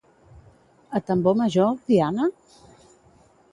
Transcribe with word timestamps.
A 0.99 1.01
tambor 1.09 1.37
major, 1.43 1.77
diana? 1.91 2.31